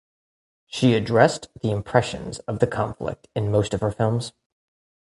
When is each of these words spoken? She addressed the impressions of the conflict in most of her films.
She 0.65 0.95
addressed 0.95 1.49
the 1.61 1.69
impressions 1.69 2.39
of 2.47 2.57
the 2.57 2.65
conflict 2.65 3.27
in 3.35 3.51
most 3.51 3.71
of 3.75 3.81
her 3.81 3.91
films. 3.91 4.33